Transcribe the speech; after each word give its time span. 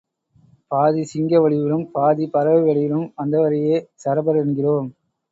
பாதி 0.71 1.01
சிங்க 1.03 1.33
வடிவிலும், 1.41 1.83
பாதி 1.91 2.25
பறவை 2.27 2.61
வடிவிலும் 2.61 3.05
வந்தவரையே 3.19 3.75
சரபர் 3.95 4.39
என்கிறோம். 4.43 4.89